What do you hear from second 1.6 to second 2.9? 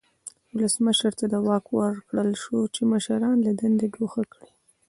ورکړل شو چې